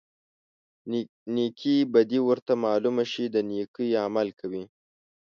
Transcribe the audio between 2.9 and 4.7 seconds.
شي د نیکۍ عمل کوي.